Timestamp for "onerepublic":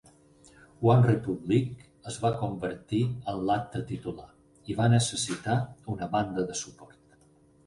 0.91-1.83